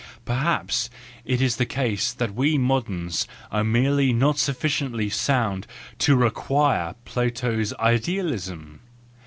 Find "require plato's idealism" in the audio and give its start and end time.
6.15-8.79